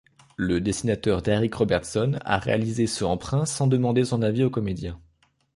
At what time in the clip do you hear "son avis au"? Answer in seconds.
4.03-4.49